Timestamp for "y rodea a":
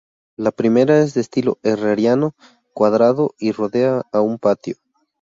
3.37-4.21